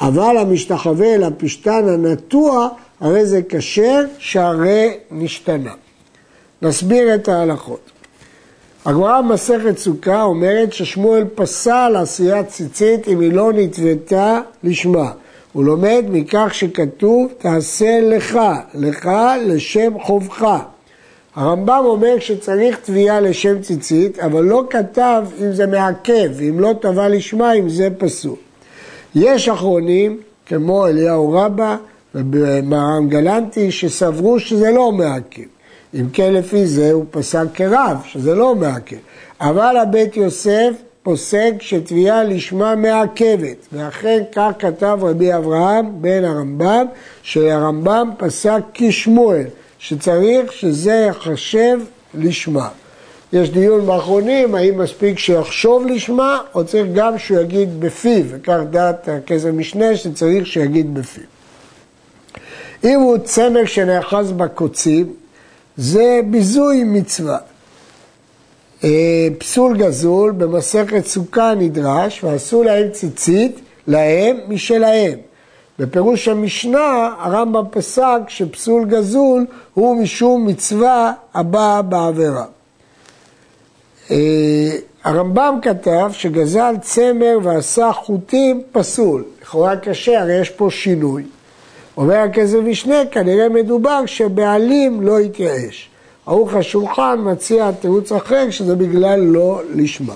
אבל 0.00 0.36
המשתחווה 0.36 1.16
לפשתן 1.16 1.88
הנטוע, 1.88 2.68
הרי 3.00 3.26
זה 3.26 3.40
כשר 3.48 4.04
שהרי 4.18 4.90
נשתנה. 5.10 5.72
נסביר 6.62 7.14
את 7.14 7.28
ההלכות. 7.28 7.90
הגמרא 8.84 9.20
במסכת 9.20 9.78
סוכה 9.78 10.22
אומרת 10.22 10.72
ששמואל 10.72 11.24
פסל 11.34 11.96
עשיית 11.96 12.48
ציצית 12.48 13.08
אם 13.08 13.20
היא 13.20 13.32
לא 13.32 13.52
נתוותה 13.52 14.40
לשמה. 14.64 15.10
הוא 15.52 15.64
לומד 15.64 16.04
מכך 16.08 16.50
שכתוב 16.52 17.32
תעשה 17.38 18.00
לך, 18.00 18.38
לך 18.74 19.10
לשם 19.46 19.92
חובך. 20.00 20.46
הרמב"ם 21.34 21.82
אומר 21.84 22.18
שצריך 22.18 22.78
תביעה 22.84 23.20
לשם 23.20 23.62
ציצית, 23.62 24.18
אבל 24.18 24.44
לא 24.44 24.64
כתב 24.70 25.24
אם 25.40 25.52
זה 25.52 25.66
מעכב, 25.66 26.30
אם 26.48 26.60
לא 26.60 26.74
תבע 26.80 27.08
לשמה, 27.08 27.52
אם 27.52 27.68
זה 27.68 27.88
פסול. 27.98 28.36
יש 29.14 29.48
אחרונים, 29.48 30.20
כמו 30.46 30.86
אליהו 30.86 31.32
רבא 31.32 31.76
ומרם 32.14 33.08
גלנטי, 33.08 33.70
שסברו 33.70 34.40
שזה 34.40 34.70
לא 34.70 34.92
מעכב. 34.92 35.61
אם 35.94 36.08
כן 36.12 36.32
לפי 36.34 36.66
זה 36.66 36.92
הוא 36.92 37.04
פסק 37.10 37.44
כרב, 37.54 37.96
שזה 38.04 38.34
לא 38.34 38.54
מעכב. 38.54 38.96
אבל 39.40 39.76
הבית 39.76 40.16
יוסף 40.16 40.70
פוסק 41.02 41.52
שתביעה 41.60 42.24
לשמה 42.24 42.76
מעכבת, 42.76 43.56
ואכן 43.72 44.22
כך 44.32 44.50
כתב 44.58 44.98
רבי 45.02 45.34
אברהם 45.34 45.86
בן 46.02 46.24
הרמב"ם, 46.24 46.86
שהרמב"ם 47.22 48.10
פסק 48.16 48.60
כשמואל, 48.74 49.44
שצריך 49.78 50.52
שזה 50.52 51.06
יחשב 51.08 51.80
לשמה. 52.14 52.68
יש 53.32 53.50
דיון 53.50 53.86
באחרונים, 53.86 54.54
האם 54.54 54.78
מספיק 54.78 55.18
שיחשוב 55.18 55.86
לשמה, 55.86 56.38
או 56.54 56.64
צריך 56.64 56.86
גם 56.94 57.18
שהוא 57.18 57.40
יגיד 57.40 57.80
בפיו, 57.80 58.24
וכך 58.28 58.58
דעת 58.70 59.08
הכסף 59.08 59.48
משנה 59.52 59.96
שצריך 59.96 60.46
שיגיד 60.46 60.94
בפיו. 60.94 61.24
אם 62.84 63.00
הוא 63.00 63.18
צמר 63.18 63.64
שנאחז 63.64 64.32
בקוצים, 64.32 65.12
זה 65.76 66.20
ביזוי 66.30 66.84
מצווה. 66.84 67.38
אה, 68.84 69.28
פסול 69.38 69.76
גזול 69.76 70.32
במסכת 70.32 71.06
סוכה 71.06 71.54
נדרש, 71.54 72.24
ועשו 72.24 72.62
להם 72.62 72.90
ציצית, 72.90 73.60
להם 73.86 74.36
משלהם. 74.48 75.18
בפירוש 75.78 76.28
המשנה, 76.28 77.14
הרמב"ם 77.18 77.64
פסק 77.70 78.20
שפסול 78.28 78.84
גזול 78.84 79.46
הוא 79.74 80.02
משום 80.02 80.46
מצווה 80.46 81.12
הבאה 81.34 81.82
בעבירה. 81.82 82.44
אה, 84.10 84.70
הרמב"ם 85.04 85.58
כתב 85.62 86.10
שגזל 86.12 86.74
צמר 86.80 87.38
ועשה 87.42 87.92
חוטים 87.92 88.62
פסול. 88.72 89.24
לכאורה 89.42 89.76
קשה, 89.76 90.20
הרי 90.20 90.40
יש 90.40 90.50
פה 90.50 90.68
שינוי. 90.70 91.22
אומר 91.96 92.14
הכסף 92.14 92.58
משנה, 92.64 93.06
כנראה 93.10 93.48
מדובר 93.48 94.06
שבעלים 94.06 95.02
לא 95.02 95.20
יתייאש. 95.20 95.88
ערוך 96.26 96.54
השולחן 96.54 97.18
מציע 97.22 97.70
תירוץ 97.72 98.12
אחר 98.12 98.50
שזה 98.50 98.76
בגלל 98.76 99.20
לא 99.20 99.60
לשמה. 99.74 100.14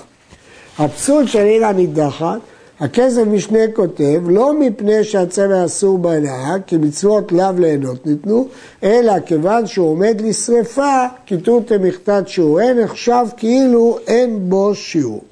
הפסול 0.79 1.27
של 1.27 1.39
עיר 1.39 1.65
הנידחת, 1.65 2.39
הכסף 2.79 3.23
משנה 3.27 3.59
כותב, 3.75 4.21
לא 4.29 4.59
מפני 4.59 5.03
שהצמר 5.03 5.65
אסור 5.65 5.97
בהנאה, 5.97 6.55
כי 6.67 6.77
מצוות 6.77 7.31
לאו 7.31 7.51
ליהנות 7.57 8.05
ניתנו, 8.05 8.47
אלא 8.83 9.19
כיוון 9.25 9.67
שהוא 9.67 9.89
עומד 9.89 10.21
לשרפה, 10.21 11.05
כיתות 11.25 11.71
מחטאת 11.71 12.27
שיעור, 12.27 12.61
אין 12.61 12.79
נחשב 12.79 13.25
כאילו 13.37 13.97
אין 14.07 14.49
בו 14.49 14.75
שיעור. 14.75 15.23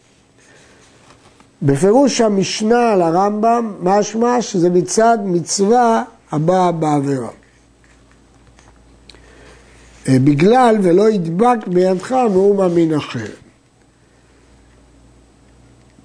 בפירוש 1.62 2.22
המשנה 2.22 2.92
על 2.92 3.02
הרמב"ם, 3.02 3.74
משמע 3.82 4.42
שזה 4.42 4.70
מצד 4.70 5.18
מצווה 5.26 6.04
הבאה 6.36 6.72
בעבירה. 6.72 7.30
אה, 10.08 10.20
בגלל 10.24 10.76
ולא 10.84 11.10
ידבק 11.10 11.68
בידך 11.68 12.12
מאומה 12.12 12.68
מן 12.68 12.94
אחר. 12.94 13.32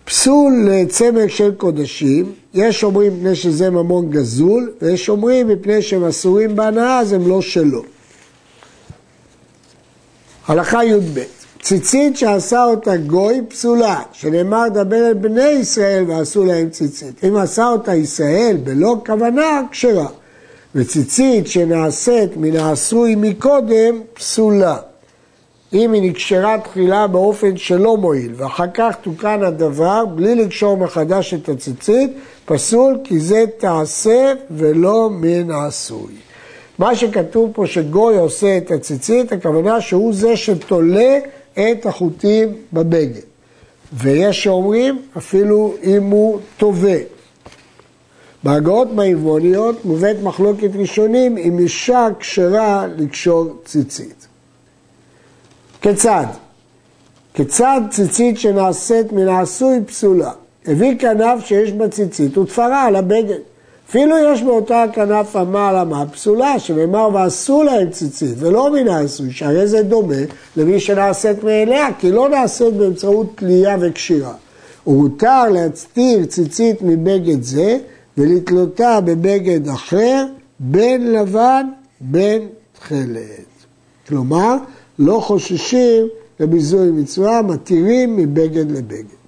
פסול 0.05 0.69
לצמק 0.71 1.31
של 1.31 1.55
קודשים, 1.55 2.33
יש 2.55 2.85
אומרים 2.85 3.17
מפני 3.17 3.35
שזה 3.35 3.71
ממון 3.71 4.11
גזול, 4.11 4.73
ויש 4.83 5.09
אומרים 5.09 5.49
מפני 5.49 5.83
שהם 5.83 6.05
אסורים 6.05 6.57
בהנאה 6.57 6.99
אז 6.99 7.13
הם 7.13 7.29
לא 7.29 7.43
שלו. 7.43 7.83
הלכה 10.47 10.85
י"ב 10.85 11.21
ציצית 11.63 12.17
שעשה 12.17 12.65
אותה 12.65 12.97
גוי 12.97 13.41
פסולה, 13.49 14.03
שנאמר 14.13 14.69
דבר 14.69 15.09
אל 15.09 15.15
בני 15.15 15.49
ישראל 15.49 16.05
ועשו 16.09 16.45
להם 16.45 16.71
ציצית. 16.71 17.25
אם 17.25 17.37
עשה 17.37 17.69
אותה 17.69 17.95
ישראל 17.95 18.57
בלא 18.65 18.97
כוונה, 19.07 19.63
כשרה. 19.71 20.09
וציצית 20.75 21.47
שנעשית 21.47 22.37
מן 22.37 22.57
העשוי 22.57 23.15
מקודם, 23.15 24.01
פסולה. 24.15 24.77
אם 25.73 25.93
היא 25.93 26.03
נקשרה 26.03 26.59
תחילה 26.59 27.07
באופן 27.07 27.57
שלא 27.57 27.97
מועיל, 27.97 28.33
ואחר 28.37 28.67
כך 28.75 28.97
תוקן 29.03 29.43
הדבר 29.43 30.05
בלי 30.07 30.35
לקשור 30.35 30.77
מחדש 30.77 31.35
את 31.35 31.49
הציצית, 31.49 32.11
פסול 32.45 32.99
כי 33.05 33.21
זה 33.21 33.45
תעשה 33.59 34.33
ולא 34.51 35.11
מן 35.11 35.51
העשוי. 35.51 36.13
מה 36.79 36.97
שכתוב 36.97 37.51
פה 37.55 37.67
שגוי 37.67 38.17
עושה 38.17 38.57
את 38.57 38.71
הציצית, 38.71 39.33
הכוונה 39.33 39.81
שהוא 39.81 40.15
זה 40.15 40.37
שתולה 40.37 41.19
את 41.55 41.87
החוטים 41.87 42.55
בבגד. 42.73 43.21
ויש 43.93 44.45
שאומרים 44.45 45.03
אפילו 45.19 45.75
אם 45.83 46.03
הוא 46.03 46.41
תובע. 46.57 46.99
בהגאות 48.45 48.89
מהיווניות 48.93 49.85
מובאת 49.85 50.17
מחלוקת 50.23 50.71
ראשונים 50.75 51.39
אם 51.39 51.59
אישה 51.59 52.09
כשרה 52.19 52.87
לקשור 52.97 53.47
ציצית. 53.65 54.27
כיצד? 55.81 56.27
כיצד 57.35 57.81
ציצית 57.91 58.39
שנעשית 58.39 59.13
מן 59.13 59.29
העשוי 59.29 59.81
פסולה? 59.87 60.31
הביא 60.67 60.99
כנף 60.99 61.45
שיש 61.45 61.73
בה 61.73 61.89
ציצית 61.89 62.39
ותפרה 62.39 62.85
על 62.85 62.97
הבגד. 62.97 63.39
אפילו 63.91 64.17
יש 64.19 64.43
באותה 64.43 64.85
כנף 64.93 65.37
המעלה 65.37 65.85
מה 65.85 66.07
פסולה, 66.07 66.59
שנאמר 66.59 67.09
ועשו 67.15 67.63
להם 67.63 67.91
ציצית, 67.91 68.35
ולא 68.39 68.73
מן 68.73 68.89
העשוי, 68.89 69.31
שהרי 69.33 69.67
זה 69.67 69.83
דומה 69.83 70.15
למי 70.57 70.81
שנעשית 70.81 71.45
מאליה, 71.45 71.89
כי 71.99 72.11
לא 72.11 72.29
נעשית 72.29 72.75
באמצעות 72.75 73.27
תלייה 73.35 73.77
וקשירה. 73.81 74.33
ומותר 74.87 75.49
להסתיר 75.49 76.25
ציצית 76.25 76.83
מבגד 76.83 77.43
זה, 77.43 77.79
ולתלותה 78.21 79.01
בבגד 79.01 79.69
אחר, 79.69 80.27
בין 80.59 81.13
לבן, 81.13 81.67
בין 82.01 82.47
תכלת. 82.73 83.47
כלומר, 84.09 84.57
לא 84.99 85.21
חוששים 85.21 86.07
לביזוי 86.41 86.91
מצווה, 86.91 87.43
מתירים 87.43 88.17
מבגד 88.17 88.71
לבגד. 88.71 89.21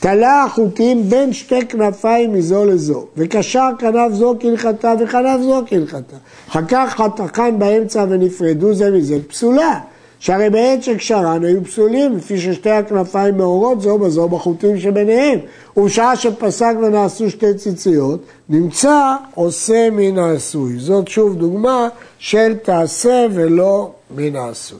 תלה 0.00 0.44
החוטים 0.44 1.02
בין 1.02 1.32
שתי 1.32 1.66
כנפיים 1.66 2.32
מזו 2.32 2.64
לזו, 2.64 3.06
וקשר 3.16 3.68
כנף 3.78 4.12
זו 4.12 4.34
כהלכתה 4.40 4.94
וכנף 5.00 5.40
זו 5.42 5.62
כהלכתה. 5.66 6.16
אחר 6.48 6.64
כך 6.68 6.94
חתכן 6.96 7.58
באמצע 7.58 8.06
ונפרדו 8.08 8.74
זה 8.74 8.90
מזה, 8.90 9.18
פסולה. 9.28 9.80
שהרי 10.20 10.50
בעת 10.50 10.82
שקשרן 10.82 11.44
היו 11.44 11.64
פסולים, 11.64 12.16
לפי 12.16 12.40
ששתי 12.40 12.70
הכנפיים 12.70 13.36
מאורות 13.36 13.80
זו 13.80 13.98
בזו 13.98 14.28
בחוטים 14.28 14.80
שביניהם. 14.80 15.38
ובשעה 15.76 16.16
שפסק 16.16 16.74
ונעשו 16.82 17.30
שתי 17.30 17.54
ציציות, 17.54 18.20
נמצא 18.48 19.14
עושה 19.34 19.90
מן 19.92 20.18
העשוי. 20.18 20.78
זאת 20.78 21.08
שוב 21.08 21.36
דוגמה 21.36 21.88
של 22.18 22.54
תעשה 22.62 23.26
ולא 23.32 23.90
מן 24.16 24.36
העשוי. 24.36 24.78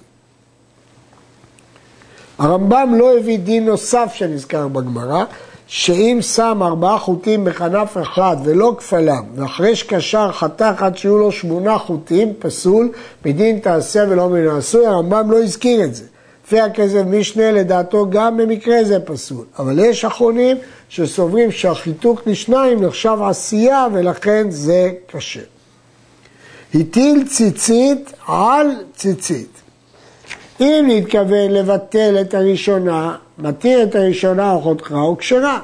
הרמב"ם 2.38 2.94
לא 2.98 3.18
הביא 3.18 3.38
דין 3.38 3.66
נוסף 3.66 4.12
שנזכר 4.14 4.68
בגמרא, 4.68 5.24
שאם 5.72 6.18
שם 6.22 6.62
ארבעה 6.62 6.98
חוטים 6.98 7.44
בכנף 7.44 7.96
אחד 8.02 8.36
ולא 8.44 8.74
כפלם, 8.78 9.22
ואחרי 9.34 9.76
שקשר 9.76 10.32
חתך 10.32 10.82
עד 10.82 10.96
שיהיו 10.96 11.18
לו 11.18 11.32
שמונה 11.32 11.78
חוטים, 11.78 12.32
פסול, 12.38 12.90
מדין 13.24 13.58
תעשה 13.58 14.04
ולא 14.08 14.28
מן 14.28 14.48
העשוי, 14.48 14.86
הרמב"ם 14.86 15.30
לא 15.30 15.42
הזכיר 15.42 15.84
את 15.84 15.94
זה. 15.94 16.04
לפי 16.44 16.60
הכסף 16.60 17.02
משנה 17.06 17.52
לדעתו 17.52 18.10
גם 18.10 18.36
במקרה 18.36 18.84
זה 18.84 19.00
פסול. 19.00 19.44
אבל 19.58 19.78
יש 19.78 20.04
אחרונים 20.04 20.56
שסוברים 20.88 21.50
שהחיתוך 21.52 22.20
לשניים 22.26 22.84
נחשב 22.84 23.18
עשייה 23.22 23.86
ולכן 23.92 24.50
זה 24.50 24.90
קשה. 25.06 25.40
הטיל 26.74 27.24
ציצית 27.28 28.12
על 28.26 28.66
ציצית. 28.96 29.60
אם 30.60 30.84
נתכוון 30.88 31.50
לבטל 31.50 32.16
את 32.20 32.34
הראשונה, 32.34 33.16
מתיר 33.40 33.82
את 33.82 33.94
הראשונה 33.94 34.52
או 34.52 34.60
חותכה 34.60 35.00
או 35.00 35.18
כשרה. 35.18 35.58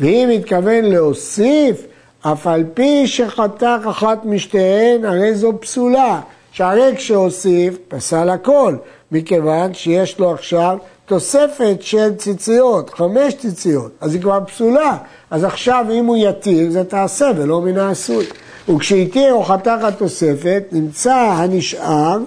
ואם 0.00 0.28
נתכוון 0.32 0.84
להוסיף, 0.84 1.86
אף 2.20 2.46
על 2.46 2.64
פי 2.74 3.06
שחתך 3.06 3.80
אחת 3.90 4.24
משתיהן, 4.24 5.04
הרי 5.04 5.34
זו 5.34 5.52
פסולה. 5.60 6.20
שהרי 6.52 6.96
כשהוסיף, 6.96 7.76
פסל 7.88 8.30
הכל, 8.30 8.76
מכיוון 9.12 9.74
שיש 9.74 10.18
לו 10.18 10.30
עכשיו 10.30 10.78
תוספת 11.06 11.76
של 11.80 12.14
ציציות, 12.14 12.90
חמש 12.94 13.34
ציציות, 13.34 13.92
אז 14.00 14.14
היא 14.14 14.22
כבר 14.22 14.40
פסולה. 14.46 14.96
אז 15.30 15.44
עכשיו 15.44 15.86
אם 15.92 16.06
הוא 16.06 16.16
יתיר, 16.16 16.70
זה 16.70 16.84
תעשה 16.84 17.30
ולא 17.36 17.60
מן 17.60 17.78
העשוי. 17.78 18.26
וכשהתיר 18.68 19.32
או 19.32 19.44
חתך 19.44 19.78
התוספת, 19.82 20.62
נמצא 20.72 21.14
הנשאר 21.14 22.18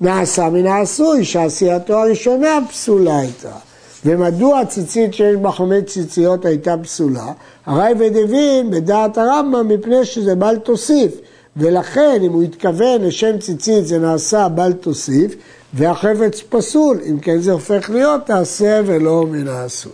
נעשה 0.00 0.48
מן 0.50 0.66
העשוי, 0.66 1.24
שעשייתו 1.24 1.98
הראשונה 1.98 2.58
פסולה 2.70 3.18
הייתה. 3.18 3.52
ומדוע 4.04 4.64
ציצית 4.64 5.14
שיש 5.14 5.36
בה 5.36 5.52
חמש 5.52 5.82
ציציות 5.86 6.44
הייתה 6.44 6.74
פסולה? 6.82 7.32
הרי 7.66 7.92
ודבין 7.98 8.70
בדעת 8.70 9.18
הרמב"ם 9.18 9.68
מפני 9.68 10.04
שזה 10.04 10.34
בל 10.34 10.56
תוסיף. 10.56 11.12
ולכן 11.56 12.18
אם 12.22 12.32
הוא 12.32 12.42
התכוון 12.42 13.02
לשם 13.02 13.38
ציצית 13.38 13.86
זה 13.86 13.98
נעשה 13.98 14.48
בל 14.48 14.72
תוסיף 14.72 15.34
והחפץ 15.74 16.42
פסול, 16.48 17.00
אם 17.10 17.18
כן 17.18 17.38
זה 17.38 17.52
הופך 17.52 17.90
להיות 17.90 18.26
תעשה 18.26 18.80
ולא 18.86 19.26
מן 19.26 19.48
העשוי. 19.48 19.92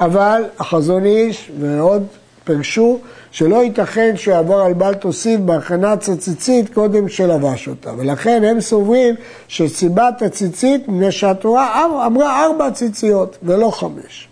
אבל 0.00 0.44
החזון 0.58 1.04
איש 1.04 1.50
ועוד 1.60 2.06
פירשו 2.44 2.98
שלא 3.30 3.64
ייתכן 3.64 4.16
שהוא 4.16 4.34
יעבור 4.34 4.60
על 4.60 4.72
בל 4.72 4.94
תוסיף 4.94 5.40
בהכנת 5.40 6.08
הציצית 6.08 6.74
קודם 6.74 7.08
שלבש 7.08 7.68
אותה. 7.68 7.92
ולכן 7.96 8.44
הם 8.44 8.60
סוברים 8.60 9.14
שסיבת 9.48 10.22
הציצית, 10.22 10.88
מפני 10.88 11.12
שהתורה 11.12 11.86
אמרה 12.06 12.44
ארבע 12.44 12.70
ציציות 12.70 13.38
ולא 13.42 13.70
חמש. 13.70 14.28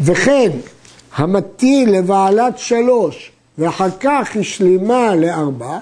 וכן, 0.00 0.50
המטיל 1.16 1.90
לבעלת 1.90 2.58
שלוש 2.58 3.32
ואחר 3.58 3.90
כך 4.00 4.36
השלימה 4.40 5.14
לארבע 5.14 5.78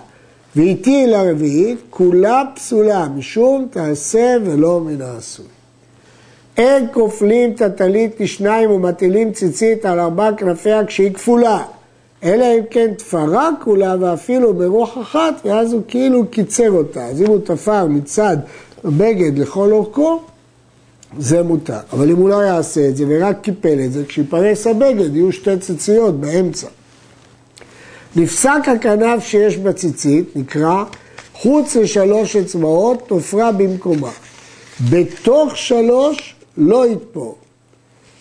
והטיל 0.56 1.10
לרביעית, 1.10 1.78
כולה 1.90 2.42
פסולה, 2.54 3.08
משום 3.08 3.68
תעשה 3.70 4.36
ולא 4.44 4.80
מן 4.80 5.02
העשוי. 5.02 5.57
אין 6.58 6.86
כופלים 6.92 7.52
את 7.52 7.62
הטלית 7.62 8.20
לשניים 8.20 8.70
ומטילים 8.70 9.32
ציצית 9.32 9.84
על 9.84 10.00
ארבע 10.00 10.30
כנפיה 10.36 10.84
כשהיא 10.86 11.12
כפולה. 11.12 11.62
אלא 12.24 12.44
אם 12.44 12.62
כן 12.70 12.94
תפרה 12.94 13.50
כולה 13.64 13.96
ואפילו 14.00 14.54
ברוח 14.54 14.98
אחת, 15.02 15.34
ואז 15.44 15.72
הוא 15.72 15.82
כאילו 15.88 16.26
קיצר 16.30 16.70
אותה. 16.70 17.04
אז 17.04 17.22
אם 17.22 17.26
הוא 17.26 17.38
תפר 17.44 17.86
מצד 17.86 18.36
בגד 18.84 19.38
לכל 19.38 19.72
אורכו, 19.72 20.20
זה 21.18 21.42
מותר. 21.42 21.78
אבל 21.92 22.10
אם 22.10 22.16
הוא 22.16 22.28
לא 22.28 22.44
יעשה 22.44 22.88
את 22.88 22.96
זה 22.96 23.04
ורק 23.08 23.40
קיפל 23.40 23.78
את 23.84 23.92
זה, 23.92 24.04
כשיפרס 24.08 24.66
הבגד 24.66 25.16
יהיו 25.16 25.32
שתי 25.32 25.58
ציציות 25.58 26.20
באמצע. 26.20 26.66
נפסק 28.16 28.68
הכנף 28.76 29.24
שיש 29.24 29.56
בציצית, 29.56 30.36
נקרא, 30.36 30.84
חוץ 31.34 31.76
לשלוש 31.76 32.36
אצבעות, 32.36 33.02
תופרה 33.06 33.52
במקומה. 33.52 34.10
בתוך 34.90 35.56
שלוש 35.56 36.37
לא 36.58 36.86
יתפור. 36.86 37.36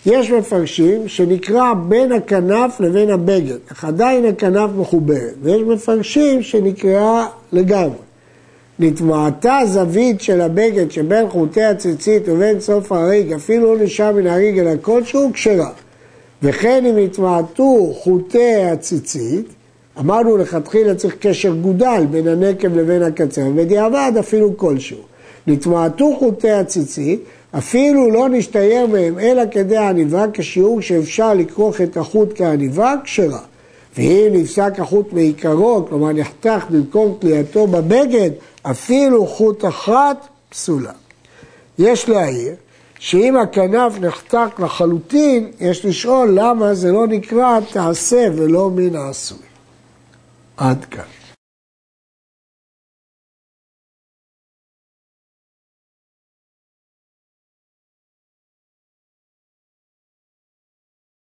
יש 0.06 0.30
מפרשים 0.30 1.08
שנקרא 1.08 1.74
בין 1.88 2.12
הכנף 2.12 2.80
לבין 2.80 3.10
הבגד, 3.10 3.56
אך 3.72 3.84
עדיין 3.84 4.24
הכנף 4.26 4.70
מחוברת, 4.76 5.34
ויש 5.42 5.62
מפרשים 5.62 6.42
שנקרא 6.42 7.26
לגמרי. 7.52 7.98
נטמעתה 8.78 9.58
זווית 9.64 10.20
של 10.20 10.40
הבגד 10.40 10.90
שבין 10.90 11.28
חוטי 11.28 11.62
הציצית 11.62 12.22
ובין 12.28 12.60
סוף 12.60 12.92
הריג, 12.92 13.32
אפילו 13.32 13.74
לא 13.74 13.84
נשאר 13.84 14.12
מן 14.12 14.26
הריג 14.26 14.58
אלא 14.58 14.70
כלשהו, 14.82 15.30
כשרה. 15.32 15.70
וכן 16.42 16.86
אם 16.86 16.98
נטמעתו 16.98 17.92
חוטי 17.94 18.54
הציצית, 18.54 19.46
אמרנו 19.98 20.36
לכתחילה 20.36 20.94
צריך 20.94 21.16
קשר 21.20 21.54
גודל 21.54 22.06
בין 22.10 22.28
הנקב 22.28 22.76
לבין 22.76 23.02
הקצר, 23.02 23.42
ובדיעבד 23.46 24.12
אפילו 24.20 24.56
כלשהו. 24.56 24.98
נטמעתו 25.48 26.16
חוטי 26.18 26.50
הציצית, 26.50 27.20
אפילו 27.58 28.10
לא 28.10 28.28
נשתייר 28.28 28.86
מהם 28.86 29.18
אלא 29.18 29.42
כדי 29.50 29.76
העניבה 29.76 30.24
כשיעור 30.32 30.80
שאפשר 30.80 31.34
לכרוך 31.34 31.80
את 31.80 31.96
החוט 31.96 32.28
כעניבה, 32.34 32.94
כשרה. 33.04 33.40
ואם 33.96 34.28
נפסק 34.32 34.72
החוט 34.78 35.12
מעיקרו, 35.12 35.86
כלומר 35.88 36.12
נחתך 36.12 36.64
במקום 36.70 37.16
תלייתו 37.18 37.66
בבגד, 37.66 38.30
אפילו 38.62 39.26
חוט 39.26 39.64
אחת 39.64 40.28
פסולה. 40.50 40.92
יש 41.78 42.08
להעיר 42.08 42.54
שאם 42.98 43.36
הכנף 43.36 44.00
נחתך 44.00 44.60
לחלוטין, 44.60 45.50
יש 45.60 45.84
לשאול 45.84 46.30
למה 46.34 46.74
זה 46.74 46.92
לא 46.92 47.06
נקרא 47.06 47.60
תעשה 47.72 48.28
ולא 48.36 48.70
מן 48.70 48.96
העשוי. 48.96 49.38
עד 50.56 50.84
כאן. 50.84 51.17